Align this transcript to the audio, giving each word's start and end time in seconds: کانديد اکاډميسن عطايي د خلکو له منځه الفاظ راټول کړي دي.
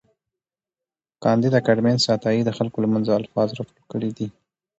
کانديد 1.23 1.53
اکاډميسن 1.57 2.09
عطايي 2.15 2.41
د 2.45 2.51
خلکو 2.57 2.77
له 2.83 2.87
منځه 2.93 3.11
الفاظ 3.19 3.47
راټول 3.57 3.83
کړي 3.93 4.11
دي. 4.17 4.27